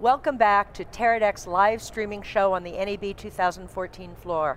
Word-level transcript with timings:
Welcome 0.00 0.36
back 0.36 0.74
to 0.74 0.84
Teradek's 0.84 1.44
live 1.44 1.82
streaming 1.82 2.22
show 2.22 2.52
on 2.52 2.62
the 2.62 2.70
NAB 2.70 3.16
2014 3.16 4.14
floor. 4.14 4.56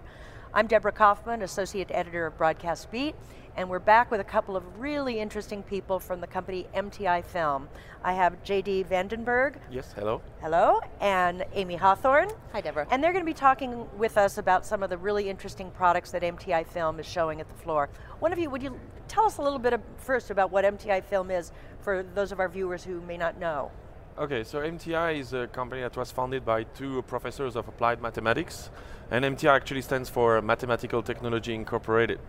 I'm 0.53 0.67
Deborah 0.67 0.91
Kaufman, 0.91 1.41
Associate 1.41 1.89
Editor 1.89 2.27
of 2.27 2.37
Broadcast 2.37 2.91
Beat, 2.91 3.15
and 3.57 3.67
we're 3.67 3.79
back 3.79 4.11
with 4.11 4.21
a 4.21 4.23
couple 4.23 4.55
of 4.55 4.79
really 4.79 5.19
interesting 5.19 5.63
people 5.63 5.99
from 5.99 6.21
the 6.21 6.27
company 6.27 6.67
MTI 6.75 7.25
Film. 7.25 7.69
I 8.03 8.13
have 8.13 8.43
JD 8.43 8.85
Vandenberg. 8.85 9.55
Yes, 9.71 9.91
hello. 9.97 10.21
Hello, 10.41 10.79
and 10.99 11.43
Amy 11.53 11.75
Hawthorne. 11.75 12.29
Hi, 12.51 12.61
Deborah. 12.61 12.85
And 12.91 13.03
they're 13.03 13.11
going 13.11 13.25
to 13.25 13.31
be 13.31 13.33
talking 13.33 13.87
with 13.97 14.19
us 14.19 14.37
about 14.37 14.63
some 14.63 14.83
of 14.83 14.91
the 14.91 14.97
really 14.99 15.27
interesting 15.27 15.71
products 15.71 16.11
that 16.11 16.21
MTI 16.21 16.67
Film 16.67 16.99
is 16.99 17.07
showing 17.07 17.41
at 17.41 17.49
the 17.49 17.55
floor. 17.55 17.89
One 18.19 18.31
of 18.31 18.37
you, 18.37 18.51
would 18.51 18.61
you 18.61 18.79
tell 19.07 19.25
us 19.25 19.39
a 19.39 19.41
little 19.41 19.57
bit 19.57 19.73
of, 19.73 19.81
first 19.97 20.29
about 20.29 20.51
what 20.51 20.65
MTI 20.65 21.03
Film 21.03 21.31
is 21.31 21.51
for 21.79 22.03
those 22.03 22.31
of 22.31 22.39
our 22.39 22.47
viewers 22.47 22.83
who 22.83 23.01
may 23.01 23.17
not 23.17 23.39
know? 23.39 23.71
Okay, 24.19 24.43
so 24.43 24.59
MTI 24.59 25.19
is 25.19 25.31
a 25.31 25.47
company 25.47 25.81
that 25.81 25.95
was 25.95 26.11
founded 26.11 26.43
by 26.43 26.63
two 26.63 27.01
professors 27.03 27.55
of 27.55 27.69
applied 27.69 28.01
mathematics, 28.01 28.69
and 29.09 29.23
MTI 29.23 29.55
actually 29.55 29.81
stands 29.81 30.09
for 30.09 30.41
Mathematical 30.41 31.01
Technology 31.01 31.55
Incorporated. 31.55 32.19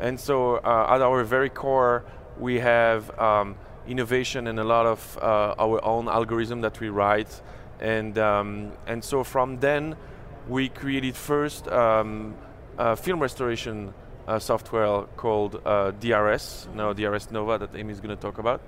And 0.00 0.18
so 0.18 0.56
uh, 0.56 0.86
at 0.90 1.00
our 1.00 1.22
very 1.22 1.48
core, 1.48 2.04
we 2.40 2.58
have 2.58 3.16
um, 3.20 3.54
innovation 3.86 4.48
and 4.48 4.58
a 4.58 4.64
lot 4.64 4.84
of 4.84 5.16
uh, 5.22 5.54
our 5.60 5.82
own 5.84 6.08
algorithm 6.08 6.60
that 6.62 6.80
we 6.80 6.88
write. 6.88 7.40
And, 7.78 8.18
um, 8.18 8.72
and 8.88 9.02
so 9.04 9.22
from 9.22 9.60
then, 9.60 9.94
we 10.48 10.68
created 10.68 11.14
first 11.14 11.68
um, 11.68 12.34
film 12.96 13.20
restoration 13.20 13.94
uh, 14.28 14.38
software 14.38 15.04
called 15.16 15.60
uh, 15.64 15.90
DRS, 15.92 16.68
now 16.74 16.92
DRS 16.92 17.30
Nova 17.30 17.58
that 17.58 17.74
Amy 17.74 17.92
is 17.92 18.00
going 18.00 18.14
to 18.14 18.20
talk 18.20 18.38
about. 18.38 18.60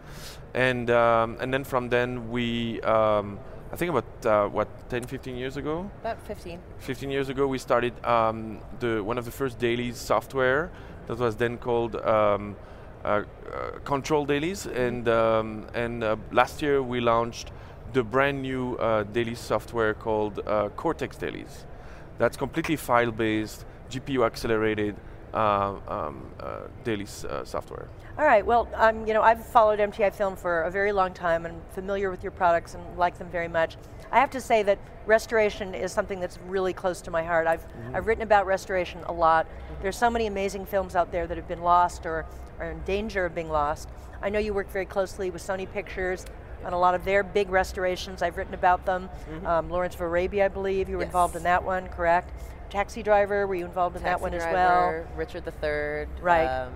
And, 0.55 0.91
um, 0.91 1.37
and 1.39 1.53
then 1.53 1.65
from 1.65 1.91
then 1.91 2.31
we, 2.31 2.81
um, 2.81 3.39
I 3.71 3.77
think 3.77 3.91
about 3.91 4.27
uh, 4.27 4.49
what 4.49 4.69
10, 4.89 5.05
15 5.05 5.37
years 5.37 5.57
ago. 5.59 5.91
About 6.01 6.21
15. 6.27 6.59
15 6.79 7.11
years 7.11 7.29
ago, 7.29 7.47
we 7.47 7.59
started 7.59 7.93
um, 8.05 8.61
the 8.81 9.05
one 9.05 9.19
of 9.19 9.27
the 9.27 9.31
first 9.31 9.59
dailies 9.59 9.99
software 9.99 10.73
that 11.07 11.19
was 11.19 11.37
then 11.37 11.59
called 11.59 11.95
um, 11.97 12.57
uh, 13.05 13.23
uh, 13.53 13.79
Control 13.85 14.25
Dailies, 14.25 14.67
and 14.67 15.09
um, 15.09 15.67
and 15.75 16.03
uh, 16.03 16.17
last 16.33 16.63
year 16.63 16.83
we 16.83 17.01
launched 17.01 17.51
the 17.93 18.03
brand 18.03 18.43
new 18.43 18.77
uh, 18.77 19.05
daily 19.05 19.35
software 19.35 19.95
called 19.95 20.41
uh, 20.47 20.69
Cortex 20.71 21.17
Dailies. 21.17 21.65
That's 22.19 22.37
completely 22.37 22.77
file-based, 22.77 23.65
GPU 23.91 24.27
accelerated, 24.27 24.97
uh, 25.35 25.75
um, 25.89 26.27
uh, 26.41 26.61
daily 26.85 27.07
uh, 27.29 27.45
software. 27.45 27.89
All 28.19 28.25
right, 28.25 28.45
well, 28.45 28.69
um, 28.75 29.07
you 29.07 29.15
know, 29.15 29.23
I've 29.23 29.45
followed 29.45 29.79
MTI 29.79 30.13
Film 30.13 30.37
for 30.37 30.63
a 30.63 30.71
very 30.71 30.93
long 30.93 31.15
time 31.15 31.47
and 31.47 31.61
familiar 31.71 32.11
with 32.11 32.23
your 32.23 32.33
products 32.33 32.75
and 32.75 32.99
like 32.99 33.19
them 33.19 33.29
very 33.31 33.49
much. 33.49 33.77
I 34.13 34.19
have 34.19 34.31
to 34.31 34.41
say 34.41 34.63
that 34.65 34.79
restoration 35.07 35.75
is 35.75 35.93
something 35.93 36.21
that's 36.21 36.39
really 36.47 36.73
close 36.73 37.01
to 37.03 37.11
my 37.11 37.23
heart. 37.23 37.47
I've, 37.47 37.65
mm 37.65 37.71
-hmm. 37.71 37.97
I've 37.97 38.07
written 38.07 38.23
about 38.23 38.47
restoration 38.47 39.05
a 39.05 39.13
lot. 39.13 39.47
There's 39.81 39.99
so 39.99 40.11
many 40.11 40.27
amazing 40.27 40.67
films 40.67 40.95
out 40.95 41.11
there 41.11 41.27
that 41.27 41.37
have 41.37 41.49
been 41.49 41.63
lost 41.63 42.07
or 42.07 42.27
are 42.59 42.71
in 42.71 42.83
danger 42.85 43.27
of 43.27 43.35
being 43.35 43.51
lost. 43.51 43.89
I 44.23 44.29
know 44.31 44.41
you 44.41 44.55
work 44.55 44.71
very 44.71 44.87
closely 44.87 45.31
with 45.31 45.43
Sony 45.43 45.67
Pictures 45.67 46.25
on 46.65 46.73
a 46.73 46.79
lot 46.79 46.95
of 46.95 47.05
their 47.05 47.23
big 47.23 47.51
restorations. 47.51 48.23
I've 48.23 48.37
written 48.37 48.55
about 48.55 48.85
them. 48.85 49.03
Mm 49.03 49.41
-hmm. 49.41 49.59
um, 49.59 49.71
Lawrence 49.71 49.95
of 49.97 50.01
Arabia, 50.01 50.47
I 50.47 50.49
believe, 50.49 50.91
you 50.91 50.99
were 50.99 51.07
yes. 51.07 51.15
involved 51.15 51.37
in 51.37 51.43
that 51.43 51.65
one, 51.65 51.89
correct? 51.97 52.29
Taxi 52.71 53.03
Driver, 53.03 53.47
were 53.47 53.55
you 53.55 53.65
involved 53.65 53.97
in 53.97 54.03
Taxi 54.03 54.13
that 54.13 54.21
one 54.23 54.33
driver, 54.33 54.49
as 54.49 54.55
well? 54.55 55.17
Richard 55.17 55.45
III. 55.47 56.23
Right. 56.23 56.47
Um, 56.47 56.73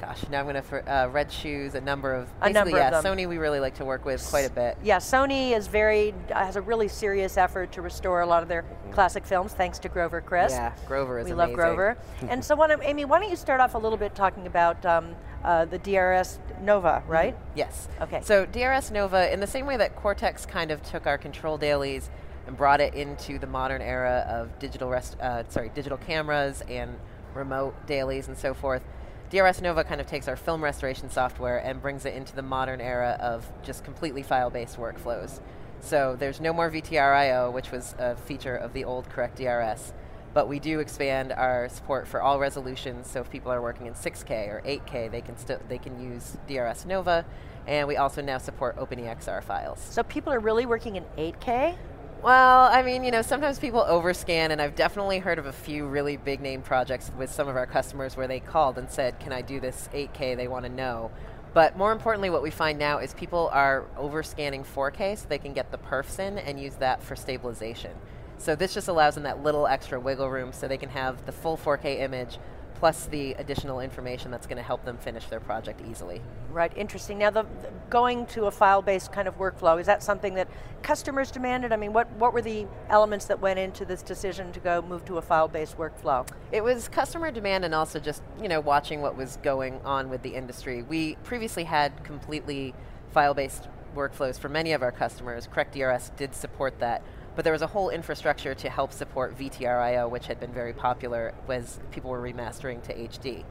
gosh, 0.00 0.28
now 0.30 0.40
I'm 0.40 0.46
going 0.46 0.62
to, 0.62 0.92
uh, 0.92 1.08
Red 1.08 1.32
Shoes, 1.32 1.74
a 1.74 1.80
number 1.80 2.12
of, 2.12 2.28
a 2.42 2.50
number 2.50 2.76
yeah, 2.76 2.90
of 2.90 3.02
them. 3.02 3.16
Sony 3.16 3.28
we 3.28 3.38
really 3.38 3.60
like 3.60 3.74
to 3.76 3.84
work 3.84 4.04
with 4.04 4.24
quite 4.28 4.46
a 4.46 4.50
bit. 4.50 4.76
Yeah, 4.82 4.98
Sony 4.98 5.56
is 5.56 5.66
very, 5.66 6.14
has 6.28 6.56
a 6.56 6.60
really 6.60 6.88
serious 6.88 7.36
effort 7.36 7.72
to 7.72 7.82
restore 7.82 8.20
a 8.20 8.26
lot 8.26 8.42
of 8.42 8.48
their 8.48 8.62
mm 8.62 8.68
-hmm. 8.68 8.94
classic 8.94 9.24
films, 9.24 9.52
thanks 9.52 9.78
to 9.78 9.88
Grover 9.88 10.20
Crisp. 10.20 10.56
Yeah, 10.56 10.72
Grover 10.86 11.18
is 11.18 11.24
We 11.24 11.32
amazing. 11.32 11.56
love 11.56 11.66
Grover. 11.66 11.96
and 12.30 12.44
so, 12.44 12.54
Amy, 12.62 13.04
why 13.04 13.18
don't 13.20 13.30
you 13.30 13.36
start 13.36 13.60
off 13.60 13.74
a 13.74 13.78
little 13.78 13.98
bit 13.98 14.14
talking 14.14 14.46
about 14.46 14.84
um, 14.84 15.16
uh, 15.44 15.64
the 15.66 15.78
DRS 15.78 16.38
Nova, 16.60 17.02
right? 17.08 17.34
Mm 17.34 17.40
-hmm. 17.40 17.58
Yes. 17.58 17.88
Okay. 18.00 18.22
So 18.22 18.46
DRS 18.46 18.90
Nova, 18.90 19.32
in 19.32 19.40
the 19.40 19.46
same 19.46 19.64
way 19.64 19.76
that 19.76 19.90
Cortex 20.02 20.46
kind 20.46 20.70
of 20.70 20.80
took 20.92 21.06
our 21.06 21.18
control 21.18 21.58
dailies 21.58 22.10
and 22.46 22.56
brought 22.56 22.80
it 22.80 22.94
into 22.94 23.38
the 23.38 23.46
modern 23.46 23.82
era 23.82 24.26
of 24.28 24.58
digital 24.58 24.88
rest, 24.88 25.18
uh, 25.20 25.44
sorry, 25.48 25.70
digital 25.74 25.98
cameras 25.98 26.62
and 26.68 26.98
remote 27.34 27.74
dailies 27.86 28.28
and 28.28 28.36
so 28.36 28.54
forth. 28.54 28.82
DRS 29.30 29.60
Nova 29.60 29.82
kind 29.82 30.00
of 30.00 30.06
takes 30.06 30.28
our 30.28 30.36
film 30.36 30.62
restoration 30.62 31.10
software 31.10 31.58
and 31.58 31.80
brings 31.80 32.04
it 32.04 32.14
into 32.14 32.36
the 32.36 32.42
modern 32.42 32.80
era 32.80 33.16
of 33.20 33.50
just 33.62 33.82
completely 33.82 34.22
file-based 34.22 34.76
workflows. 34.76 35.40
So 35.80 36.16
there's 36.18 36.40
no 36.40 36.52
more 36.52 36.70
VTR.io, 36.70 37.50
which 37.50 37.70
was 37.70 37.94
a 37.98 38.16
feature 38.16 38.56
of 38.56 38.72
the 38.72 38.84
old 38.84 39.08
Correct 39.10 39.36
DRS, 39.36 39.92
but 40.32 40.48
we 40.48 40.58
do 40.58 40.80
expand 40.80 41.32
our 41.32 41.68
support 41.68 42.06
for 42.06 42.22
all 42.22 42.38
resolutions. 42.38 43.10
So 43.10 43.20
if 43.20 43.30
people 43.30 43.52
are 43.52 43.60
working 43.60 43.86
in 43.86 43.94
6K 43.94 44.48
or 44.48 44.62
8K, 44.64 45.10
they 45.10 45.20
can 45.20 45.36
still 45.36 45.60
they 45.68 45.78
can 45.78 46.00
use 46.00 46.36
DRS 46.46 46.86
Nova, 46.86 47.24
and 47.66 47.88
we 47.88 47.96
also 47.96 48.22
now 48.22 48.38
support 48.38 48.76
OpenEXR 48.76 49.42
files. 49.42 49.80
So 49.80 50.02
people 50.02 50.32
are 50.32 50.40
really 50.40 50.66
working 50.66 50.96
in 50.96 51.04
8K? 51.18 51.76
Well, 52.22 52.70
I 52.72 52.82
mean, 52.82 53.04
you 53.04 53.10
know, 53.10 53.20
sometimes 53.20 53.58
people 53.58 53.82
overscan, 53.82 54.50
and 54.50 54.60
I've 54.60 54.74
definitely 54.74 55.18
heard 55.18 55.38
of 55.38 55.46
a 55.46 55.52
few 55.52 55.86
really 55.86 56.16
big 56.16 56.40
name 56.40 56.62
projects 56.62 57.10
with 57.18 57.30
some 57.30 57.48
of 57.48 57.56
our 57.56 57.66
customers 57.66 58.16
where 58.16 58.26
they 58.26 58.40
called 58.40 58.78
and 58.78 58.90
said, 58.90 59.20
Can 59.20 59.32
I 59.32 59.42
do 59.42 59.60
this 59.60 59.88
8K? 59.92 60.36
They 60.36 60.48
want 60.48 60.64
to 60.64 60.70
know. 60.70 61.10
But 61.52 61.76
more 61.76 61.92
importantly, 61.92 62.30
what 62.30 62.42
we 62.42 62.50
find 62.50 62.78
now 62.78 62.98
is 62.98 63.14
people 63.14 63.48
are 63.52 63.84
overscanning 63.96 64.66
4K 64.66 65.18
so 65.18 65.26
they 65.28 65.38
can 65.38 65.52
get 65.52 65.70
the 65.70 65.78
perfs 65.78 66.18
in 66.18 66.38
and 66.38 66.58
use 66.58 66.74
that 66.76 67.02
for 67.02 67.14
stabilization. 67.14 67.92
So 68.38 68.56
this 68.56 68.74
just 68.74 68.88
allows 68.88 69.14
them 69.14 69.22
that 69.24 69.42
little 69.42 69.66
extra 69.66 70.00
wiggle 70.00 70.28
room 70.28 70.52
so 70.52 70.66
they 70.66 70.78
can 70.78 70.88
have 70.88 71.24
the 71.26 71.32
full 71.32 71.56
4K 71.56 72.00
image 72.00 72.38
plus 72.84 73.06
the 73.06 73.32
additional 73.38 73.80
information 73.80 74.30
that's 74.30 74.46
going 74.46 74.58
to 74.58 74.62
help 74.62 74.84
them 74.84 74.98
finish 74.98 75.24
their 75.28 75.40
project 75.40 75.80
easily. 75.88 76.20
Right, 76.52 76.70
interesting. 76.76 77.16
Now, 77.16 77.30
the, 77.30 77.44
the 77.62 77.70
going 77.88 78.26
to 78.26 78.44
a 78.44 78.50
file-based 78.50 79.10
kind 79.10 79.26
of 79.26 79.38
workflow, 79.38 79.80
is 79.80 79.86
that 79.86 80.02
something 80.02 80.34
that 80.34 80.48
customers 80.82 81.30
demanded? 81.30 81.72
I 81.72 81.76
mean, 81.76 81.94
what, 81.94 82.10
what 82.16 82.34
were 82.34 82.42
the 82.42 82.66
elements 82.90 83.24
that 83.24 83.40
went 83.40 83.58
into 83.58 83.86
this 83.86 84.02
decision 84.02 84.52
to 84.52 84.60
go 84.60 84.82
move 84.82 85.02
to 85.06 85.16
a 85.16 85.22
file-based 85.22 85.78
workflow? 85.78 86.28
It 86.52 86.62
was 86.62 86.88
customer 86.88 87.30
demand 87.30 87.64
and 87.64 87.74
also 87.74 87.98
just, 87.98 88.22
you 88.38 88.48
know, 88.50 88.60
watching 88.60 89.00
what 89.00 89.16
was 89.16 89.38
going 89.42 89.80
on 89.86 90.10
with 90.10 90.20
the 90.20 90.34
industry. 90.34 90.82
We 90.82 91.14
previously 91.22 91.64
had 91.64 92.04
completely 92.04 92.74
file-based 93.12 93.66
workflows 93.96 94.38
for 94.38 94.50
many 94.50 94.72
of 94.72 94.82
our 94.82 94.92
customers. 94.92 95.48
Correct 95.50 95.72
DRS 95.72 96.10
did 96.18 96.34
support 96.34 96.78
that, 96.80 97.02
but 97.34 97.44
there 97.44 97.52
was 97.52 97.62
a 97.62 97.66
whole 97.68 97.90
infrastructure 97.90 98.54
to 98.54 98.70
help 98.70 98.92
support 98.92 99.38
VTR.io, 99.38 100.08
which 100.08 100.26
had 100.26 100.38
been 100.38 100.52
very 100.52 100.72
popular 100.72 101.34
as 101.48 101.80
people 101.90 102.10
were 102.10 102.22
remastering 102.22 102.82
to 102.84 102.94
HD. 102.94 103.44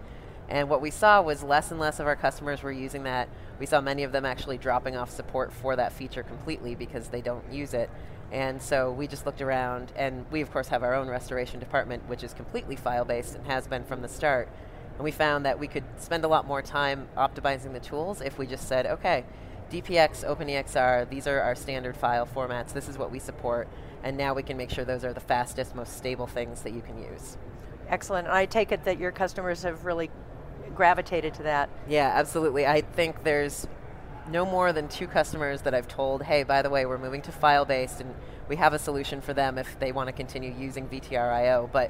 And 0.49 0.69
what 0.69 0.81
we 0.81 0.91
saw 0.91 1.21
was 1.21 1.43
less 1.43 1.71
and 1.71 1.79
less 1.79 1.99
of 1.99 2.07
our 2.07 2.15
customers 2.15 2.63
were 2.63 2.71
using 2.71 3.03
that. 3.03 3.29
We 3.59 3.65
saw 3.65 3.81
many 3.81 4.03
of 4.03 4.11
them 4.11 4.25
actually 4.25 4.57
dropping 4.57 4.95
off 4.95 5.09
support 5.09 5.51
for 5.51 5.75
that 5.75 5.93
feature 5.93 6.23
completely 6.23 6.75
because 6.75 7.07
they 7.07 7.21
don't 7.21 7.51
use 7.51 7.73
it. 7.73 7.89
And 8.31 8.61
so 8.61 8.91
we 8.91 9.07
just 9.07 9.25
looked 9.25 9.41
around, 9.41 9.93
and 9.95 10.25
we 10.31 10.41
of 10.41 10.51
course 10.51 10.67
have 10.69 10.83
our 10.83 10.95
own 10.95 11.07
restoration 11.07 11.59
department, 11.59 12.07
which 12.09 12.23
is 12.23 12.33
completely 12.33 12.75
file-based 12.75 13.35
and 13.35 13.45
has 13.45 13.67
been 13.67 13.83
from 13.83 14.01
the 14.01 14.07
start. 14.07 14.49
And 14.95 15.03
we 15.03 15.11
found 15.11 15.45
that 15.45 15.59
we 15.59 15.67
could 15.67 15.83
spend 15.97 16.23
a 16.23 16.27
lot 16.27 16.47
more 16.47 16.61
time 16.61 17.07
optimizing 17.15 17.73
the 17.73 17.79
tools 17.79 18.21
if 18.21 18.37
we 18.37 18.47
just 18.47 18.67
said, 18.67 18.85
okay, 18.85 19.23
DPX, 19.73 20.23
OpenEXR, 20.23 21.09
these 21.09 21.25
are 21.25 21.39
our 21.39 21.55
standard 21.55 21.97
file 21.97 22.27
formats, 22.27 22.73
this 22.73 22.87
is 22.87 22.95
what 22.95 23.09
we 23.09 23.17
support, 23.17 23.67
and 24.03 24.15
now 24.15 24.35
we 24.35 24.43
can 24.43 24.55
make 24.55 24.69
sure 24.69 24.85
those 24.85 25.03
are 25.03 25.13
the 25.13 25.19
fastest, 25.19 25.73
most 25.73 25.97
stable 25.97 26.27
things 26.27 26.61
that 26.61 26.73
you 26.73 26.81
can 26.81 27.01
use. 27.01 27.37
Excellent, 27.89 28.27
I 28.27 28.45
take 28.45 28.71
it 28.71 28.83
that 28.83 28.99
your 28.99 29.11
customers 29.11 29.63
have 29.63 29.83
really 29.83 30.11
gravitated 30.75 31.33
to 31.35 31.43
that. 31.43 31.71
Yeah, 31.87 32.11
absolutely. 32.13 32.67
I 32.67 32.81
think 32.81 33.23
there's 33.23 33.67
no 34.29 34.45
more 34.45 34.73
than 34.73 34.87
two 34.87 35.07
customers 35.07 35.63
that 35.63 35.73
I've 35.73 35.87
told, 35.87 36.21
hey, 36.21 36.43
by 36.43 36.61
the 36.61 36.69
way, 36.69 36.85
we're 36.85 36.99
moving 36.99 37.23
to 37.23 37.31
file-based, 37.31 37.99
and 37.99 38.13
we 38.47 38.57
have 38.57 38.73
a 38.73 38.79
solution 38.79 39.21
for 39.21 39.33
them 39.33 39.57
if 39.57 39.79
they 39.79 39.91
want 39.91 40.07
to 40.07 40.13
continue 40.13 40.53
using 40.53 40.87
VTR.io, 40.87 41.67
but 41.73 41.89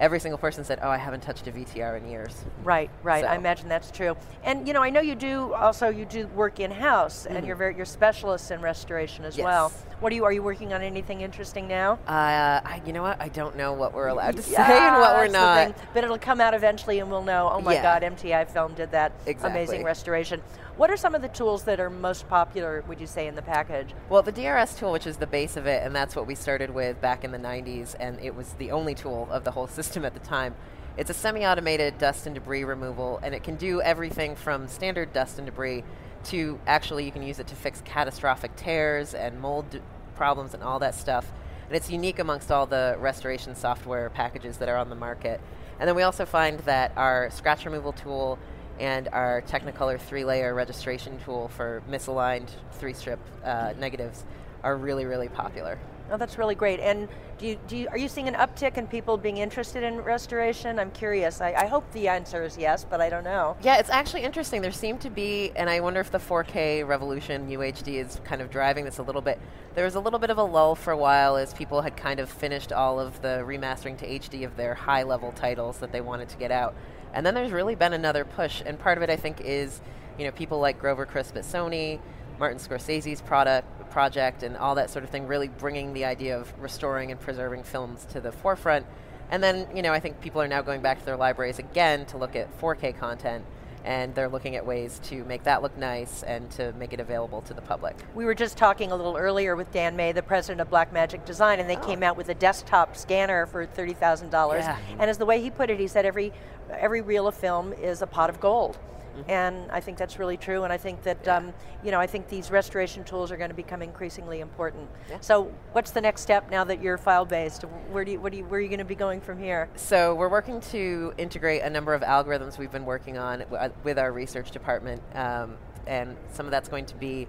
every 0.00 0.20
single 0.20 0.38
person 0.38 0.64
said, 0.64 0.78
oh, 0.82 0.88
I 0.88 0.96
haven't 0.96 1.20
touched 1.20 1.46
a 1.46 1.52
VTR 1.52 1.98
in 2.00 2.08
years. 2.08 2.44
Right, 2.64 2.90
right, 3.02 3.24
so. 3.24 3.28
I 3.28 3.36
imagine 3.36 3.68
that's 3.68 3.90
true. 3.90 4.16
And 4.44 4.66
you 4.66 4.74
know, 4.74 4.82
I 4.82 4.90
know 4.90 5.00
you 5.00 5.14
do 5.14 5.54
also, 5.54 5.88
you 5.88 6.04
do 6.04 6.26
work 6.28 6.60
in-house, 6.60 7.22
mm 7.22 7.22
-hmm. 7.22 7.26
and 7.26 7.36
mm-hmm. 7.36 7.46
you're 7.46 7.58
very, 7.58 7.74
you're 7.74 7.84
specialists 7.84 8.50
in 8.50 8.60
restoration 8.62 9.24
as 9.24 9.36
yes. 9.36 9.44
well. 9.44 9.72
What 10.00 10.12
are 10.12 10.16
you, 10.16 10.24
are 10.24 10.34
you 10.34 10.42
working 10.42 10.74
on 10.74 10.82
anything 10.82 11.20
interesting 11.20 11.68
now? 11.68 11.92
Uh, 12.08 12.72
I, 12.72 12.82
you 12.86 12.92
know 12.92 13.04
what, 13.08 13.16
I 13.26 13.28
don't 13.28 13.54
know 13.54 13.72
what 13.80 13.92
we're 13.94 14.08
allowed 14.08 14.36
to 14.36 14.42
say 14.56 14.78
and 14.88 14.96
what 15.02 15.12
we're 15.18 15.36
not. 15.42 15.76
But 15.94 16.02
it'll 16.04 16.24
come 16.30 16.44
out 16.44 16.54
eventually 16.54 17.00
and 17.00 17.10
we'll 17.10 17.28
know, 17.32 17.42
oh 17.54 17.60
my 17.60 17.74
yeah. 17.74 17.88
God, 17.88 17.98
MTI 18.14 18.44
Film 18.54 18.74
did 18.74 18.90
that 18.90 19.10
exactly. 19.26 19.50
amazing 19.50 19.84
restoration. 19.84 20.40
What 20.76 20.90
are 20.90 20.96
some 20.96 21.14
of 21.14 21.22
the 21.22 21.28
tools 21.28 21.62
that 21.64 21.78
are 21.80 21.90
most 21.90 22.22
popular, 22.28 22.82
would 22.88 22.98
you 22.98 23.06
say, 23.06 23.26
in 23.26 23.34
the 23.34 23.42
package? 23.42 23.90
Well, 24.08 24.22
the 24.22 24.32
DRS 24.32 24.74
tool, 24.78 24.90
which 24.90 25.06
is 25.06 25.16
the 25.18 25.26
base 25.26 25.58
of 25.60 25.66
it, 25.66 25.82
and 25.84 25.94
that's 25.94 26.16
what 26.16 26.26
we 26.26 26.34
started 26.34 26.70
with 26.70 26.98
back 27.00 27.24
in 27.24 27.30
the 27.30 27.42
90s, 27.50 27.94
and 28.00 28.18
it 28.20 28.34
was 28.34 28.54
the 28.54 28.70
only 28.70 28.94
tool 28.94 29.28
of 29.30 29.44
the 29.44 29.50
whole 29.50 29.66
system 29.66 29.81
at 30.04 30.14
the 30.14 30.20
time. 30.20 30.54
It's 30.96 31.10
a 31.10 31.14
semi-automated 31.14 31.98
dust 31.98 32.26
and 32.26 32.34
debris 32.34 32.64
removal, 32.64 33.18
and 33.22 33.34
it 33.34 33.42
can 33.42 33.56
do 33.56 33.80
everything 33.80 34.36
from 34.36 34.68
standard 34.68 35.12
dust 35.12 35.38
and 35.38 35.46
debris 35.46 35.84
to 36.24 36.60
actually 36.66 37.04
you 37.04 37.12
can 37.12 37.22
use 37.22 37.38
it 37.38 37.46
to 37.48 37.54
fix 37.54 37.80
catastrophic 37.84 38.54
tears 38.56 39.14
and 39.14 39.40
mold 39.40 39.80
problems 40.14 40.54
and 40.54 40.62
all 40.62 40.78
that 40.78 40.94
stuff. 40.94 41.32
And 41.66 41.76
it's 41.76 41.90
unique 41.90 42.18
amongst 42.18 42.52
all 42.52 42.66
the 42.66 42.96
restoration 42.98 43.54
software 43.54 44.10
packages 44.10 44.58
that 44.58 44.68
are 44.68 44.76
on 44.76 44.90
the 44.90 44.94
market. 44.94 45.40
And 45.80 45.88
then 45.88 45.96
we 45.96 46.02
also 46.02 46.26
find 46.26 46.60
that 46.60 46.92
our 46.96 47.30
scratch 47.30 47.64
removal 47.64 47.92
tool 47.92 48.38
and 48.78 49.08
our 49.08 49.42
Technicolor 49.42 49.98
three-layer 49.98 50.54
registration 50.54 51.18
tool 51.24 51.48
for 51.48 51.82
misaligned 51.90 52.50
three-strip 52.72 53.18
uh, 53.44 53.72
negatives 53.78 54.24
are 54.62 54.76
really, 54.76 55.06
really 55.06 55.28
popular. 55.28 55.78
Oh, 56.12 56.18
that's 56.18 56.36
really 56.36 56.54
great. 56.54 56.78
And 56.78 57.08
do 57.38 57.46
you, 57.46 57.58
do 57.66 57.74
you, 57.74 57.88
are 57.88 57.96
you 57.96 58.06
seeing 58.06 58.28
an 58.28 58.34
uptick 58.34 58.76
in 58.76 58.86
people 58.86 59.16
being 59.16 59.38
interested 59.38 59.82
in 59.82 60.02
restoration? 60.02 60.78
I'm 60.78 60.90
curious. 60.90 61.40
I, 61.40 61.54
I, 61.54 61.66
hope 61.66 61.90
the 61.92 62.06
answer 62.06 62.42
is 62.42 62.58
yes, 62.58 62.84
but 62.88 63.00
I 63.00 63.08
don't 63.08 63.24
know. 63.24 63.56
Yeah, 63.62 63.78
it's 63.78 63.88
actually 63.88 64.22
interesting. 64.22 64.60
There 64.60 64.72
seem 64.72 64.98
to 64.98 65.08
be, 65.08 65.52
and 65.56 65.70
I 65.70 65.80
wonder 65.80 66.00
if 66.00 66.10
the 66.10 66.18
4K 66.18 66.86
revolution 66.86 67.48
UHD 67.48 67.94
is 67.94 68.20
kind 68.24 68.42
of 68.42 68.50
driving 68.50 68.84
this 68.84 68.98
a 68.98 69.02
little 69.02 69.22
bit. 69.22 69.40
There 69.74 69.86
was 69.86 69.94
a 69.94 70.00
little 70.00 70.18
bit 70.18 70.28
of 70.28 70.36
a 70.36 70.42
lull 70.42 70.74
for 70.74 70.90
a 70.92 70.98
while 70.98 71.36
as 71.36 71.54
people 71.54 71.80
had 71.80 71.96
kind 71.96 72.20
of 72.20 72.28
finished 72.28 72.72
all 72.72 73.00
of 73.00 73.22
the 73.22 73.42
remastering 73.46 73.96
to 73.98 74.06
HD 74.06 74.44
of 74.44 74.58
their 74.58 74.74
high 74.74 75.04
level 75.04 75.32
titles 75.32 75.78
that 75.78 75.92
they 75.92 76.02
wanted 76.02 76.28
to 76.28 76.36
get 76.36 76.50
out. 76.50 76.74
And 77.14 77.24
then 77.24 77.32
there's 77.32 77.52
really 77.52 77.74
been 77.74 77.94
another 77.94 78.26
push, 78.26 78.62
and 78.66 78.78
part 78.78 78.98
of 78.98 79.02
it 79.02 79.08
I 79.08 79.16
think 79.16 79.40
is, 79.40 79.80
you 80.18 80.26
know, 80.26 80.30
people 80.30 80.60
like 80.60 80.78
Grover 80.78 81.06
Crisp 81.06 81.36
at 81.38 81.44
Sony, 81.44 82.00
Martin 82.38 82.58
Scorsese's 82.58 83.20
product, 83.20 83.90
project 83.90 84.42
and 84.42 84.56
all 84.56 84.74
that 84.74 84.90
sort 84.90 85.04
of 85.04 85.10
thing, 85.10 85.26
really 85.26 85.48
bringing 85.48 85.92
the 85.92 86.04
idea 86.04 86.38
of 86.38 86.52
restoring 86.60 87.10
and 87.10 87.20
preserving 87.20 87.62
films 87.62 88.04
to 88.06 88.20
the 88.20 88.32
forefront. 88.32 88.86
And 89.30 89.42
then, 89.42 89.66
you 89.74 89.82
know, 89.82 89.92
I 89.92 90.00
think 90.00 90.20
people 90.20 90.42
are 90.42 90.48
now 90.48 90.62
going 90.62 90.82
back 90.82 90.98
to 90.98 91.04
their 91.04 91.16
libraries 91.16 91.58
again 91.58 92.06
to 92.06 92.18
look 92.18 92.36
at 92.36 92.60
4K 92.60 92.98
content 92.98 93.44
and 93.84 94.14
they're 94.14 94.28
looking 94.28 94.56
at 94.56 94.64
ways 94.64 95.00
to 95.04 95.24
make 95.24 95.42
that 95.44 95.62
look 95.62 95.76
nice 95.76 96.22
and 96.22 96.50
to 96.52 96.72
make 96.74 96.92
it 96.92 97.00
available 97.00 97.40
to 97.42 97.54
the 97.54 97.60
public. 97.60 97.96
We 98.14 98.24
were 98.24 98.34
just 98.34 98.56
talking 98.56 98.92
a 98.92 98.96
little 98.96 99.16
earlier 99.16 99.56
with 99.56 99.72
Dan 99.72 99.96
May, 99.96 100.12
the 100.12 100.22
president 100.22 100.60
of 100.60 100.70
Blackmagic 100.70 101.24
Design, 101.24 101.58
and 101.60 101.68
they 101.68 101.76
oh. 101.76 101.86
came 101.86 102.02
out 102.02 102.16
with 102.16 102.28
a 102.28 102.34
desktop 102.34 102.96
scanner 102.96 103.46
for 103.46 103.66
$30,000. 103.66 104.32
Yeah. 104.32 104.78
And 104.98 105.10
as 105.10 105.18
the 105.18 105.26
way 105.26 105.40
he 105.40 105.50
put 105.50 105.70
it, 105.70 105.80
he 105.80 105.88
said 105.88 106.06
every, 106.06 106.32
every 106.70 107.00
reel 107.00 107.26
of 107.26 107.34
film 107.34 107.72
is 107.72 108.02
a 108.02 108.06
pot 108.06 108.30
of 108.30 108.40
gold. 108.40 108.78
Mm-hmm. 109.16 109.30
And 109.30 109.70
I 109.70 109.80
think 109.80 109.98
that's 109.98 110.18
really 110.18 110.36
true, 110.36 110.64
and 110.64 110.72
I 110.72 110.78
think 110.78 111.02
that, 111.02 111.18
yeah. 111.24 111.36
um, 111.36 111.54
you 111.84 111.90
know, 111.90 112.00
I 112.00 112.06
think 112.06 112.28
these 112.28 112.50
restoration 112.50 113.04
tools 113.04 113.30
are 113.30 113.36
going 113.36 113.50
to 113.50 113.56
become 113.56 113.82
increasingly 113.82 114.40
important. 114.40 114.88
Yeah. 115.10 115.18
So 115.20 115.52
what's 115.72 115.90
the 115.90 116.00
next 116.00 116.22
step 116.22 116.50
now 116.50 116.64
that 116.64 116.82
you're 116.82 116.98
file-based? 116.98 117.62
Where, 117.90 118.04
do 118.04 118.12
you, 118.12 118.20
what 118.20 118.32
do 118.32 118.38
you, 118.38 118.44
where 118.44 118.58
are 118.58 118.62
you 118.62 118.68
going 118.68 118.78
to 118.78 118.84
be 118.84 118.94
going 118.94 119.20
from 119.20 119.38
here? 119.38 119.68
So 119.76 120.14
we're 120.14 120.30
working 120.30 120.60
to 120.72 121.12
integrate 121.18 121.62
a 121.62 121.70
number 121.70 121.94
of 121.94 122.02
algorithms 122.02 122.58
we've 122.58 122.72
been 122.72 122.86
working 122.86 123.18
on 123.18 123.42
uh, 123.42 123.68
with 123.84 123.98
our 123.98 124.12
research 124.12 124.50
department, 124.50 125.02
um, 125.14 125.56
and 125.86 126.16
some 126.32 126.46
of 126.46 126.52
that's 126.52 126.68
going 126.68 126.86
to 126.86 126.96
be 126.96 127.28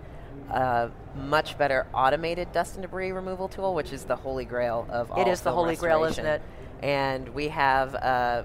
a 0.50 0.92
much 1.16 1.58
better 1.58 1.88
automated 1.94 2.52
dust 2.52 2.76
and 2.76 2.82
debris 2.84 3.12
removal 3.12 3.48
tool, 3.48 3.74
which 3.74 3.92
is 3.92 4.04
the 4.04 4.16
holy 4.16 4.46
grail 4.46 4.88
of 4.90 5.12
all 5.12 5.22
It 5.22 5.28
is 5.28 5.42
the 5.42 5.52
holy 5.52 5.76
grail, 5.76 6.04
isn't 6.04 6.26
it? 6.26 6.42
And 6.82 7.30
we 7.30 7.48
have 7.48 7.96
uh, 7.96 8.44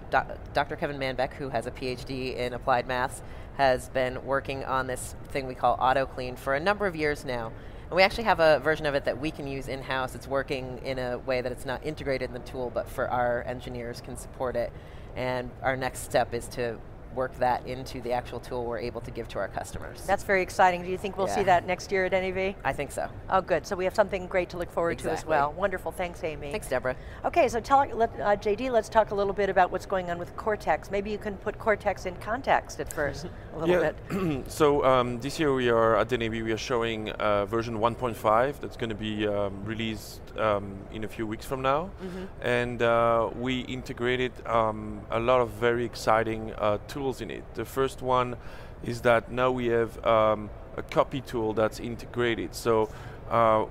Dr. 0.52 0.76
Kevin 0.76 0.99
Manbeck, 0.99 1.32
who 1.35 1.49
has 1.49 1.67
a 1.67 1.73
PhD 1.73 2.37
in 2.37 2.55
applied 2.55 2.87
maths, 2.87 3.20
has 3.56 3.88
been 3.88 4.25
working 4.25 4.64
on 4.64 4.87
this 4.87 5.17
thing 5.31 5.49
we 5.49 5.55
call 5.56 5.76
AutoClean 5.79 6.38
for 6.38 6.55
a 6.55 6.61
number 6.61 6.87
of 6.87 6.94
years 6.94 7.25
now. 7.25 7.52
And 7.88 7.96
we 7.96 8.02
actually 8.02 8.25
have 8.25 8.38
a 8.38 8.61
version 8.61 8.87
of 8.87 8.94
it 8.94 9.05
that 9.06 9.19
we 9.19 9.32
can 9.32 9.49
use 9.49 9.67
in-house. 9.67 10.14
It's 10.14 10.29
working 10.29 10.81
in 10.84 10.99
a 10.99 11.19
way 11.19 11.41
that 11.41 11.50
it's 11.50 11.67
not 11.67 11.84
integrated 11.84 12.31
in 12.31 12.34
the 12.34 12.49
tool, 12.49 12.70
but 12.73 12.88
for 12.88 13.08
our 13.08 13.43
engineers 13.43 14.00
can 14.00 14.17
support 14.17 14.55
it. 14.55 14.73
And 15.17 15.50
our 15.62 15.76
next 15.76 16.05
step 16.05 16.32
is 16.32 16.46
to 16.49 16.79
work 17.14 17.37
that 17.38 17.66
into 17.66 18.00
the 18.00 18.12
actual 18.12 18.40
tool 18.40 18.64
we're 18.64 18.78
able 18.78 19.00
to 19.00 19.10
give 19.10 19.28
to 19.28 19.38
our 19.38 19.49
customers. 19.49 20.05
That's 20.06 20.25
very 20.25 20.43
exciting. 20.43 20.82
Do 20.82 20.90
you 20.90 20.99
think 20.99 21.16
we'll 21.16 21.28
yeah. 21.28 21.34
see 21.34 21.43
that 21.44 21.66
next 21.66 21.90
year 21.90 22.05
at 22.05 22.12
NAB? 22.12 22.56
I 22.64 22.72
think 22.72 22.93
so. 22.93 23.08
Oh, 23.31 23.40
good. 23.40 23.66
So 23.66 23.76
we 23.76 23.84
have 23.84 23.94
something 23.94 24.26
great 24.26 24.49
to 24.50 24.58
look 24.58 24.70
forward 24.70 24.93
exactly. 24.93 25.16
to 25.16 25.22
as 25.22 25.26
well. 25.26 25.52
Wonderful. 25.52 25.93
Thanks, 25.93 26.22
Amy. 26.25 26.50
Thanks, 26.50 26.69
Deborah. 26.69 26.96
Okay, 27.25 27.49
so 27.49 27.60
tell 27.60 27.87
let, 27.94 28.10
uh, 28.20 28.37
JD, 28.37 28.70
let's 28.70 28.88
talk 28.88 29.10
a 29.10 29.14
little 29.14 29.32
bit 29.32 29.49
about 29.49 29.70
what's 29.70 29.87
going 29.87 30.10
on 30.10 30.19
with 30.19 30.37
Cortex. 30.37 30.90
Maybe 30.90 31.10
you 31.10 31.19
can 31.19 31.37
put 31.37 31.58
Cortex 31.58 32.06
in 32.06 32.16
context 32.16 32.81
at 32.81 32.93
first, 32.93 33.26
a 33.55 33.58
little 33.58 33.82
yeah. 33.82 33.93
bit. 33.93 34.50
so 34.50 34.84
um, 34.84 35.20
this 35.20 35.38
year 35.38 35.52
we 35.55 35.69
are 35.69 35.96
at 35.96 36.10
NAB. 36.10 36.32
We 36.32 36.52
are 36.52 36.56
showing 36.56 37.10
uh, 37.10 37.46
version 37.46 37.78
1.5 37.78 38.60
that's 38.60 38.76
going 38.76 38.90
to 38.90 38.96
be 38.96 39.26
um, 39.26 39.64
released 39.64 40.20
um, 40.37 40.76
in 40.93 41.05
a 41.05 41.08
few 41.08 41.26
weeks 41.26 41.44
from 41.44 41.62
now, 41.62 41.90
mm-hmm. 42.02 42.25
and 42.43 42.82
uh, 42.82 43.31
we 43.37 43.60
integrated 43.60 44.32
um, 44.46 45.00
a 45.10 45.19
lot 45.19 45.40
of 45.40 45.50
very 45.50 45.84
exciting 45.84 46.52
uh, 46.58 46.78
tools 46.98 47.20
in 47.20 47.30
it. 47.30 47.44
The 47.54 47.64
first 47.64 48.02
one 48.02 48.36
is 48.84 49.00
that 49.02 49.30
now 49.30 49.50
we 49.50 49.66
have 49.66 50.04
um, 50.04 50.50
a 50.76 50.82
copy 50.82 51.20
tool 51.20 51.52
that's 51.52 51.80
integrated. 51.80 52.54
So 52.54 52.90
uh, 53.30 53.66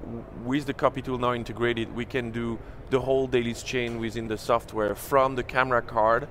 with 0.46 0.66
the 0.66 0.74
copy 0.74 1.02
tool 1.02 1.18
now 1.18 1.34
integrated, 1.34 1.94
we 1.96 2.06
can 2.06 2.32
do 2.32 2.58
the 2.90 3.02
whole 3.02 3.28
dailies 3.28 3.64
chain 3.64 4.00
within 4.00 4.28
the 4.28 4.38
software 4.38 4.96
from 4.96 5.36
the 5.36 5.44
camera 5.44 5.82
card 5.82 6.28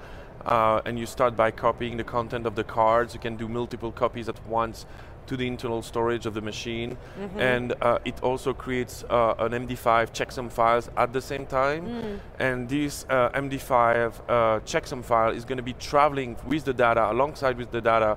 uh, 0.46 0.81
and 0.87 0.98
you 0.98 1.06
start 1.06 1.37
by 1.37 1.50
copying 1.50 1.96
the 1.96 2.04
content 2.04 2.46
of 2.46 2.54
the 2.54 2.64
cards. 2.64 3.12
You 3.14 3.20
can 3.20 3.37
do 3.37 3.48
multiple 3.48 3.93
copies 3.93 4.28
at 4.28 4.38
once 4.46 4.87
to 5.26 5.37
the 5.37 5.46
internal 5.46 5.82
storage 5.82 6.26
of 6.26 6.34
the 6.34 6.40
machine. 6.40 6.90
Mm 6.90 7.28
-hmm. 7.28 7.55
And 7.55 7.73
uh, 7.73 7.99
it 8.05 8.23
also 8.23 8.55
creates 8.55 9.05
uh, 9.11 9.44
an 9.44 9.52
MD5 9.52 10.12
checksum 10.12 10.50
files 10.50 10.88
at 10.94 11.12
the 11.12 11.20
same 11.20 11.46
time. 11.46 11.81
Mm. 11.81 12.20
And 12.38 12.69
this 12.69 13.06
uh, 13.11 13.40
MD5 13.43 13.96
uh, 14.28 14.61
checksum 14.64 15.02
file 15.02 15.37
is 15.37 15.44
going 15.44 15.58
to 15.58 15.64
be 15.73 15.75
traveling 15.90 16.37
with 16.49 16.64
the 16.64 16.75
data, 16.75 17.11
alongside 17.11 17.55
with 17.56 17.70
the 17.70 17.81
data, 17.81 18.17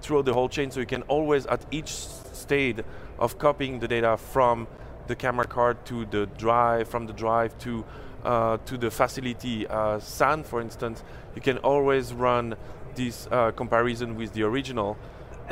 throughout 0.00 0.24
the 0.24 0.32
whole 0.32 0.48
chain. 0.48 0.70
So 0.70 0.80
you 0.80 0.86
can 0.86 1.02
always, 1.08 1.46
at 1.46 1.60
each 1.70 1.92
state 2.32 2.84
of 3.18 3.38
copying 3.38 3.80
the 3.80 3.88
data 3.88 4.16
from 4.16 4.66
the 5.06 5.16
camera 5.16 5.46
card 5.46 5.76
to 5.84 6.04
the 6.10 6.26
drive, 6.38 6.84
from 6.84 7.06
the 7.06 7.12
drive 7.12 7.50
to 7.58 7.84
uh, 8.24 8.56
to 8.64 8.78
the 8.78 8.90
facility 8.90 9.66
uh, 9.66 9.98
SAN, 9.98 10.44
for 10.44 10.60
instance, 10.60 11.02
you 11.34 11.42
can 11.42 11.58
always 11.58 12.12
run 12.12 12.54
this 12.94 13.26
uh, 13.30 13.50
comparison 13.52 14.16
with 14.16 14.32
the 14.32 14.42
original 14.42 14.96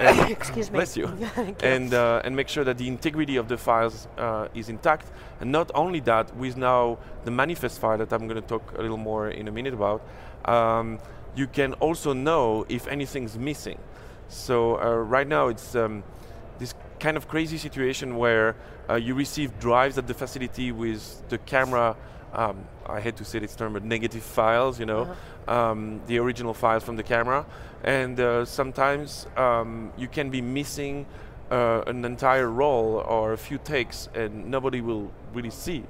Excuse 0.31 0.70
me. 0.70 0.76
Bless 0.76 0.97
you. 1.00 1.06
and 1.62 1.93
uh, 1.93 2.23
and 2.25 2.35
make 2.35 2.49
sure 2.49 2.64
that 2.64 2.79
the 2.79 2.88
integrity 2.88 3.37
of 3.37 3.49
the 3.49 3.58
files 3.58 4.08
uh, 4.17 4.49
is 4.55 4.69
intact. 4.70 5.06
And 5.41 5.52
not 5.52 5.70
only 5.75 6.00
that, 6.00 6.35
with 6.37 6.56
now 6.56 6.99
the 7.25 7.31
manifest 7.31 7.81
file 7.81 7.99
that 7.99 8.12
I'm 8.12 8.26
going 8.26 8.41
to 8.41 8.49
talk 8.49 8.73
a 8.79 8.82
little 8.82 8.97
more 8.97 9.29
in 9.29 9.47
a 9.47 9.52
minute 9.52 9.75
about, 9.75 10.02
um, 10.47 10.99
you 11.37 11.47
can 11.47 11.75
also 11.75 12.14
know 12.14 12.64
if 12.69 12.87
anything's 12.88 13.37
missing. 13.37 13.79
So 14.29 14.81
uh, 14.81 14.97
right 14.97 15.29
now 15.29 15.49
it's 15.49 15.75
um, 15.75 16.03
this 16.58 16.75
kind 16.99 17.17
of 17.17 17.29
crazy 17.29 17.58
situation 17.58 18.17
where 18.17 18.56
uh, 18.88 18.94
you 18.94 19.14
receive 19.14 19.58
drives 19.58 19.99
at 19.99 20.06
the 20.06 20.14
facility 20.14 20.73
with 20.73 21.29
the 21.29 21.39
camera 21.39 21.96
um, 22.32 22.65
I 22.87 23.01
hate 23.01 23.17
to 23.17 23.25
say 23.25 23.39
this 23.39 23.55
term, 23.55 23.72
but 23.72 23.84
negative 23.84 24.22
files, 24.22 24.79
you 24.79 24.87
know, 24.87 25.03
uh-huh. 25.49 25.70
um, 25.70 26.01
the 26.06 26.19
original 26.19 26.55
files 26.55 26.84
from 26.84 26.96
the 26.96 27.03
camera. 27.03 27.44
And 27.82 28.19
uh, 28.20 28.44
sometimes 28.44 29.27
um, 29.37 29.93
you 29.96 30.08
can 30.08 30.31
be 30.31 30.41
missing 30.41 31.06
uh, 31.51 31.82
an 31.87 32.05
entire 32.05 32.49
roll 32.49 33.05
or 33.08 33.32
a 33.32 33.39
few 33.39 33.58
takes 33.58 34.08
and 34.15 34.51
nobody 34.51 34.81
will 34.81 35.10
really 35.34 35.51
see, 35.51 35.84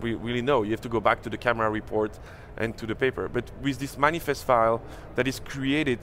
we 0.00 0.14
really 0.14 0.42
know. 0.42 0.62
You 0.62 0.70
have 0.70 0.80
to 0.82 0.88
go 0.88 1.00
back 1.00 1.22
to 1.22 1.30
the 1.30 1.36
camera 1.36 1.70
report 1.70 2.18
and 2.56 2.76
to 2.78 2.86
the 2.86 2.94
paper. 2.94 3.28
But 3.28 3.50
with 3.60 3.78
this 3.78 3.98
manifest 3.98 4.44
file 4.44 4.80
that 5.16 5.28
is 5.28 5.40
created 5.40 5.98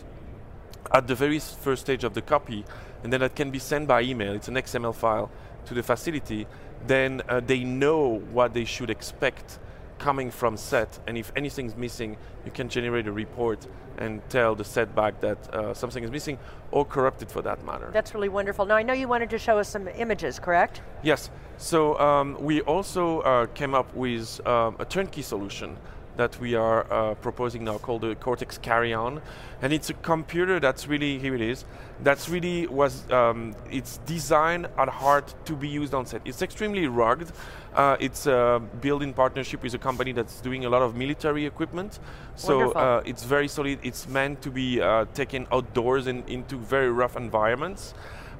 at 0.93 1.07
the 1.07 1.15
very 1.15 1.39
first 1.39 1.83
stage 1.83 2.03
of 2.03 2.13
the 2.13 2.21
copy, 2.21 2.65
and 3.03 3.11
then 3.11 3.21
that 3.21 3.35
can 3.35 3.50
be 3.50 3.59
sent 3.59 3.88
by 3.88 4.01
email, 4.01 4.33
it's 4.33 4.47
an 4.47 4.55
XML 4.55 4.93
file 4.93 5.31
to 5.65 5.73
the 5.73 5.81
facility, 5.81 6.45
then 6.85 7.21
uh, 7.29 7.39
they 7.39 7.63
know 7.63 8.19
what 8.31 8.53
they 8.53 8.65
should 8.65 8.89
expect 8.89 9.59
coming 10.01 10.31
from 10.31 10.58
set, 10.58 11.00
and 11.05 11.15
if 11.15 11.31
anything's 11.36 11.75
missing, 11.75 12.17
you 12.43 12.51
can 12.51 12.67
generate 12.67 13.05
a 13.08 13.12
report 13.12 13.67
and 14.00 14.20
tell 14.29 14.55
the 14.55 14.63
setback 14.63 15.22
that 15.22 15.38
uh, 15.53 15.75
something 15.75 16.03
is 16.03 16.10
missing, 16.10 16.39
or 16.72 16.84
corrupted 16.84 17.29
for 17.29 17.43
that 17.43 17.63
matter. 17.63 17.91
That's 17.93 18.15
really 18.15 18.29
wonderful. 18.29 18.65
Now 18.65 18.77
I 18.77 18.84
know 18.84 18.93
you 18.93 19.08
wanted 19.08 19.29
to 19.29 19.38
show 19.38 19.60
us 19.60 19.70
some 19.70 19.88
images, 19.88 20.39
correct? 20.39 20.81
Yes, 21.03 21.29
so 21.58 22.00
um, 22.00 22.36
we 22.39 22.62
also 22.62 23.20
uh, 23.20 23.46
came 23.53 23.75
up 23.75 23.93
with 23.96 24.25
um, 24.48 24.75
a 24.79 24.86
turnkey 24.86 25.22
solution 25.22 25.77
that 26.17 26.39
we 26.39 26.55
are 26.55 26.91
uh, 26.91 27.15
proposing 27.15 27.63
now 27.63 27.77
called 27.77 28.01
the 28.01 28.15
Cortex 28.15 28.57
Carry-On, 28.57 29.21
and 29.61 29.73
it's 29.73 29.89
a 29.89 29.93
computer 29.93 30.59
that's 30.59 30.87
really 30.87 31.19
here 31.19 31.35
it 31.35 31.41
is. 31.41 31.65
That's 32.03 32.29
really 32.29 32.67
was 32.67 33.09
um, 33.11 33.55
it's 33.69 33.97
designed 34.05 34.67
at 34.77 34.89
heart 34.89 35.33
to 35.45 35.53
be 35.53 35.67
used 35.67 35.93
on 35.93 36.05
set. 36.05 36.21
It's 36.25 36.41
extremely 36.41 36.87
rugged. 36.87 37.31
Uh, 37.73 37.95
it's 37.99 38.27
uh, 38.27 38.59
built 38.81 39.01
in 39.01 39.13
partnership 39.13 39.63
with 39.63 39.73
a 39.73 39.77
company 39.77 40.11
that's 40.11 40.41
doing 40.41 40.65
a 40.65 40.69
lot 40.69 40.81
of 40.81 40.95
military 40.95 41.45
equipment. 41.45 41.99
So 42.35 42.71
uh, 42.71 43.03
it's 43.05 43.23
very 43.23 43.47
solid. 43.47 43.79
It's 43.83 44.07
meant 44.07 44.41
to 44.41 44.51
be 44.51 44.81
uh, 44.81 45.05
taken 45.13 45.47
outdoors 45.51 46.07
and 46.07 46.27
into 46.29 46.57
very 46.57 46.91
rough 46.91 47.15
environments. 47.15 47.93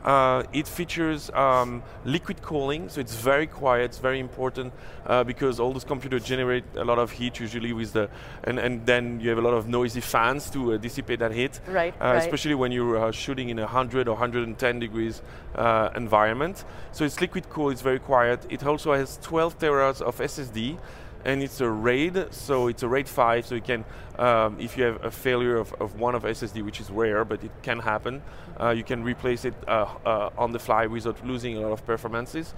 Uh, 0.04 0.44
it 0.54 0.68
features 0.68 1.30
um, 1.32 1.84
liquid 2.06 2.42
cooling, 2.42 2.90
so 2.90 3.00
it's 3.00 3.16
very 3.16 3.46
quiet, 3.48 3.86
it's 3.86 4.00
very 4.00 4.20
important 4.20 4.74
uh, 5.06 5.24
because 5.24 5.60
all 5.60 5.72
those 5.72 5.84
computers 5.84 6.24
generate 6.24 6.64
a 6.76 6.84
lot 6.84 6.98
of 6.98 7.12
heat 7.12 7.40
usually 7.40 7.74
with 7.74 7.94
the, 7.94 8.10
and, 8.44 8.58
and 8.60 8.86
then 8.86 9.20
you 9.20 9.30
have 9.30 9.38
a 9.38 9.42
lot 9.42 9.54
of 9.54 9.68
noisy 9.68 10.02
fans 10.02 10.50
to 10.50 10.74
uh, 10.74 10.78
dissipate 10.78 11.20
that 11.20 11.32
heat. 11.32 11.60
Right, 11.68 11.94
uh, 12.02 12.06
right. 12.06 12.16
Especially 12.18 12.56
when 12.56 12.72
you're 12.72 12.98
uh, 12.98 13.12
shooting 13.12 13.50
in 13.50 13.60
a 13.60 13.64
100 13.64 14.08
or 14.08 14.12
110 14.12 14.80
degrees 14.80 15.22
uh, 15.56 15.90
environment. 15.96 16.66
So 16.92 17.06
it's 17.06 17.22
liquid 17.22 17.50
cool, 17.50 17.70
it's 17.70 17.82
very 17.82 18.00
quiet. 18.00 18.46
It 18.50 18.66
also 18.66 18.94
has 18.94 19.20
12 19.22 19.60
teras 19.60 20.02
of 20.02 20.18
SSD, 20.18 20.78
and 21.26 21.44
it's 21.44 21.62
a 21.62 21.70
RAID, 21.70 22.34
so 22.34 22.68
it's 22.68 22.84
a 22.84 22.88
RAID 22.88 23.08
5, 23.08 23.46
so 23.46 23.56
you 23.56 23.62
can, 23.62 23.86
um, 24.18 24.58
if 24.60 24.78
you 24.78 24.84
have 24.84 25.04
a 25.04 25.12
failure 25.12 25.58
of, 25.58 25.74
of, 25.80 26.00
one 26.00 26.16
of 26.16 26.24
SSD, 26.24 26.64
which 26.64 26.80
is 26.80 26.90
rare, 26.90 27.24
but 27.26 27.44
it 27.44 27.52
can 27.62 27.80
happen, 27.80 28.22
uh, 28.60 28.70
you 28.70 28.84
can 28.84 29.04
replace 29.04 29.46
it 29.46 29.54
uh, 29.68 29.86
uh, 30.06 30.30
on 30.38 30.52
the 30.52 30.60
fly 30.60 30.86
without 30.86 31.26
losing 31.26 31.58
a 31.58 31.62
lot 31.62 31.72
of 31.72 31.86
performances. 31.86 32.54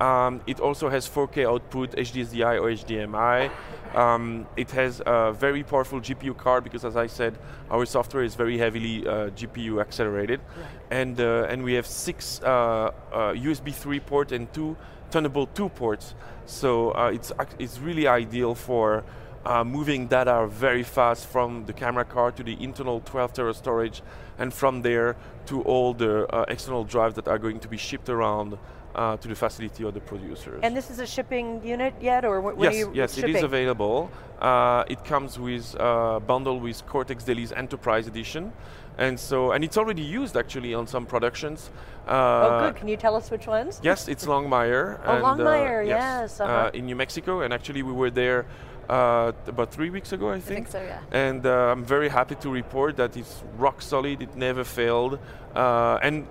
Um, 0.00 0.40
it 0.46 0.60
also 0.60 0.88
has 0.88 1.08
4K 1.08 1.48
output, 1.48 1.90
HDSDI 1.92 2.60
or 2.60 2.70
HDMI. 2.70 3.50
Um, 3.96 4.46
it 4.56 4.70
has 4.70 5.02
a 5.04 5.32
very 5.32 5.64
powerful 5.64 6.00
GPU 6.00 6.36
card 6.36 6.62
because, 6.62 6.84
as 6.84 6.96
I 6.96 7.08
said, 7.08 7.36
our 7.70 7.84
software 7.84 8.22
is 8.22 8.36
very 8.36 8.58
heavily 8.58 9.06
uh, 9.06 9.30
GPU 9.30 9.80
accelerated, 9.80 10.40
right. 10.40 10.66
and 10.90 11.20
uh, 11.20 11.48
and 11.48 11.64
we 11.64 11.72
have 11.72 11.86
six 11.86 12.38
USB 12.44 13.68
uh, 13.70 13.72
3 13.72 14.00
port 14.00 14.30
and 14.30 14.52
two 14.52 14.76
Thunderbolt 15.10 15.54
2 15.54 15.68
ports. 15.70 16.14
So 16.46 16.92
uh, 16.92 17.10
it's, 17.12 17.32
it's 17.58 17.78
really 17.78 18.06
ideal 18.06 18.54
for 18.54 19.04
uh, 19.44 19.64
moving 19.64 20.06
data 20.06 20.46
very 20.46 20.82
fast 20.82 21.26
from 21.26 21.64
the 21.66 21.72
camera 21.72 22.04
card 22.04 22.36
to 22.36 22.42
the 22.42 22.62
internal 22.62 23.00
12 23.00 23.32
tera 23.32 23.54
storage 23.54 24.02
and 24.38 24.52
from 24.52 24.82
there 24.82 25.16
to 25.46 25.62
all 25.62 25.94
the 25.94 26.26
uh, 26.34 26.44
external 26.48 26.84
drives 26.84 27.14
that 27.14 27.28
are 27.28 27.38
going 27.38 27.58
to 27.60 27.68
be 27.68 27.76
shipped 27.76 28.08
around 28.08 28.58
uh, 28.94 29.16
to 29.16 29.28
the 29.28 29.34
facility 29.34 29.84
of 29.84 29.94
the 29.94 30.00
producers. 30.00 30.60
And 30.62 30.76
this 30.76 30.90
is 30.90 30.98
a 30.98 31.06
shipping 31.06 31.64
unit 31.64 31.94
yet, 32.00 32.24
or 32.24 32.40
when 32.40 32.58
yes, 32.58 32.74
are 32.74 32.78
you 32.78 32.90
Yes, 32.94 33.14
shipping? 33.14 33.30
it 33.30 33.36
is 33.36 33.42
available. 33.42 34.10
Uh, 34.40 34.84
it 34.88 35.04
comes 35.04 35.38
with 35.38 35.76
uh, 35.78 36.20
bundle 36.20 36.58
with 36.60 36.84
Cortex 36.86 37.24
Dailies 37.24 37.52
Enterprise 37.52 38.06
Edition, 38.06 38.52
and 38.98 39.18
so 39.18 39.52
and 39.52 39.64
it's 39.64 39.78
already 39.78 40.02
used 40.02 40.36
actually 40.36 40.74
on 40.74 40.86
some 40.86 41.06
productions. 41.06 41.70
Uh, 42.06 42.10
oh, 42.10 42.60
good. 42.66 42.76
Can 42.76 42.88
you 42.88 42.96
tell 42.96 43.14
us 43.14 43.30
which 43.30 43.46
ones? 43.46 43.80
Yes, 43.82 44.08
it's 44.08 44.26
Longmire. 44.26 45.00
oh, 45.04 45.14
and, 45.14 45.24
Longmire, 45.24 45.86
yes, 45.86 46.32
yes. 46.32 46.40
Uh-huh. 46.40 46.52
Uh, 46.52 46.70
in 46.72 46.86
New 46.86 46.96
Mexico, 46.96 47.42
and 47.42 47.52
actually 47.52 47.82
we 47.82 47.92
were 47.92 48.10
there 48.10 48.46
uh, 48.88 49.32
about 49.46 49.70
three 49.70 49.90
weeks 49.90 50.12
ago, 50.12 50.30
I 50.30 50.40
think. 50.40 50.50
I 50.50 50.54
think 50.54 50.68
so, 50.68 50.82
yeah. 50.82 51.00
And 51.12 51.44
uh, 51.46 51.72
I'm 51.72 51.84
very 51.84 52.08
happy 52.08 52.34
to 52.36 52.50
report 52.50 52.96
that 52.96 53.16
it's 53.16 53.42
rock 53.56 53.82
solid. 53.82 54.22
It 54.22 54.34
never 54.36 54.64
failed, 54.64 55.18
uh, 55.54 55.98
and 56.02 56.26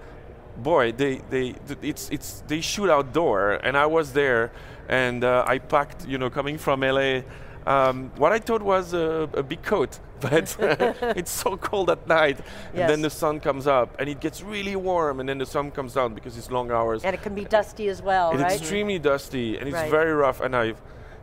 boy, 0.57 0.91
they, 0.91 1.21
they, 1.29 1.55
it's, 1.81 2.09
it's, 2.09 2.43
they 2.47 2.61
shoot 2.61 2.89
outdoor, 2.89 3.53
and 3.63 3.77
I 3.77 3.85
was 3.85 4.13
there, 4.13 4.51
and 4.89 5.23
uh, 5.23 5.45
I 5.47 5.59
packed, 5.59 6.07
you 6.07 6.17
know, 6.17 6.29
coming 6.29 6.57
from 6.57 6.81
LA, 6.81 7.21
um, 7.67 8.11
what 8.17 8.31
I 8.31 8.39
thought 8.39 8.61
was 8.61 8.93
a, 8.93 9.29
a 9.33 9.43
big 9.43 9.61
coat, 9.61 9.99
but 10.21 10.57
it's 11.15 11.31
so 11.31 11.57
cold 11.57 11.89
at 11.89 12.07
night, 12.07 12.37
yes. 12.39 12.47
and 12.73 12.89
then 12.89 13.01
the 13.01 13.09
sun 13.09 13.39
comes 13.39 13.67
up, 13.67 13.95
and 13.99 14.09
it 14.09 14.19
gets 14.19 14.41
really 14.41 14.75
warm, 14.75 15.19
and 15.19 15.29
then 15.29 15.37
the 15.37 15.45
sun 15.45 15.69
comes 15.69 15.93
down 15.93 16.15
because 16.15 16.37
it's 16.37 16.49
long 16.49 16.71
hours. 16.71 17.03
And 17.03 17.13
it 17.13 17.21
can 17.21 17.35
be 17.35 17.45
dusty 17.45 17.87
as 17.87 18.01
well, 18.01 18.31
it's 18.31 18.41
right? 18.41 18.59
extremely 18.59 18.97
dusty, 18.97 19.57
and 19.57 19.67
it's 19.67 19.75
right. 19.75 19.91
very 19.91 20.13
rough, 20.13 20.41
and 20.41 20.55
I, 20.55 20.73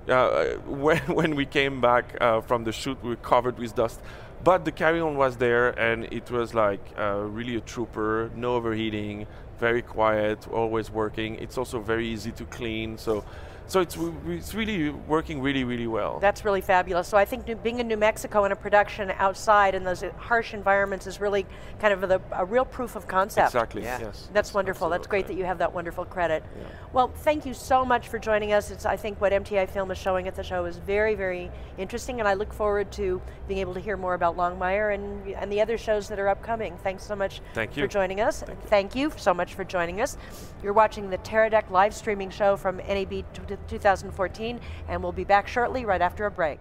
uh, 0.09 0.55
when, 0.67 0.99
when 1.09 1.35
we 1.35 1.45
came 1.45 1.81
back 1.81 2.17
uh, 2.21 2.41
from 2.41 2.63
the 2.63 2.73
shoot, 2.73 2.97
we 3.03 3.11
were 3.11 3.17
covered 3.17 3.59
with 3.59 3.75
dust. 3.75 4.01
But 4.45 4.65
the 4.65 4.73
carry-on 4.73 5.17
was 5.17 5.39
there, 5.39 5.71
and 5.71 6.05
it 6.13 6.31
was 6.31 6.55
like 6.55 6.81
uh, 6.99 7.25
really 7.29 7.57
a 7.57 7.63
trooper, 7.63 8.31
no 8.37 8.55
overheating, 8.55 9.27
very 9.59 9.83
quiet, 9.83 10.47
always 10.49 10.91
working. 10.91 11.37
It's 11.37 11.57
also 11.57 11.81
very 11.81 12.07
easy 12.07 12.31
to 12.33 12.45
clean, 12.45 12.99
so 12.99 13.25
so 13.66 13.80
it's, 13.80 13.97
it's 14.26 14.54
really 14.54 14.90
working 14.90 15.40
really, 15.40 15.64
really 15.64 15.87
well. 15.87 16.18
That's 16.21 16.44
really 16.44 16.61
fabulous. 16.61 17.09
So 17.09 17.16
I 17.16 17.25
think 17.25 17.62
being 17.62 17.80
in 17.80 17.88
New 17.88 17.97
Mexico 17.97 18.44
in 18.44 18.52
a 18.52 18.56
production 18.56 19.11
outside 19.18 19.75
in 19.75 19.85
those 19.85 20.04
harsh 20.18 20.52
environments 20.54 21.06
is 21.06 21.21
really 21.21 21.47
kind 21.80 21.92
of 21.92 22.09
the, 22.09 22.21
a 22.33 22.44
real 22.44 22.64
proof 22.64 22.94
of 22.94 23.06
concept. 23.06 23.49
Exactly, 23.49 23.83
yeah. 23.83 24.00
yes. 24.00 24.28
That's 24.33 24.52
wonderful. 24.52 24.88
That's 24.90 25.06
great 25.06 25.26
that 25.28 25.37
you 25.37 25.44
have 25.44 25.59
that 25.59 25.73
wonderful 25.73 26.04
credit. 26.04 26.44
Yeah. 26.56 26.66
Well, 26.92 27.09
thank 27.09 27.47
you 27.47 27.54
so 27.54 27.85
much 27.85 28.09
for 28.09 28.18
joining 28.18 28.52
us. 28.52 28.71
It's, 28.71 28.85
I 28.85 28.97
think 28.97 29.21
what 29.21 29.33
MTI 29.33 29.68
Film 29.68 29.90
is 29.90 29.99
showing 29.99 30.28
at 30.28 30.35
the 30.35 30.42
show 30.42 30.66
is 30.66 30.76
very, 30.76 31.14
very 31.14 31.50
interesting, 31.78 32.21
and 32.21 32.28
I 32.28 32.35
look 32.35 32.52
forward 32.52 32.92
to 32.92 33.21
being 33.49 33.61
able 33.61 33.75
to 33.75 33.80
hear 33.80 33.97
more 33.97 34.14
about 34.14 34.37
Longmire 34.37 34.94
and, 34.94 35.28
and 35.35 35.50
the 35.50 35.61
other 35.61 35.78
shows 35.78 36.09
that 36.09 36.18
are 36.18 36.28
upcoming. 36.28 36.76
Thanks 36.83 37.04
so 37.04 37.16
much 37.16 37.40
thank 37.54 37.76
you. 37.76 37.83
for 37.83 37.88
joining 37.88 38.21
us. 38.21 38.40
Thank 38.40 38.62
you. 38.62 38.68
thank 38.68 38.94
you 38.94 39.12
so 39.16 39.35
much 39.35 39.54
for 39.54 39.64
joining 39.64 40.00
us. 40.00 40.16
You're 40.62 40.73
watching 40.73 41.11
the 41.11 41.18
Teradek 41.18 41.71
live 41.71 41.94
streaming 41.94 42.30
show 42.30 42.56
from 42.56 42.76
NAB 42.76 43.25
2014, 43.69 44.61
and 44.89 45.03
we'll 45.03 45.13
be 45.13 45.25
back 45.25 45.49
shortly 45.49 45.85
right 45.85 46.03
after 46.03 46.27
a 46.27 46.31
break. 46.31 46.61